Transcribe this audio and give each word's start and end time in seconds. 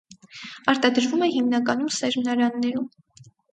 Արտադրվում 0.73 1.27
է 1.27 1.29
հիմնականում 1.35 1.93
սերմնարաններում։ 1.99 2.91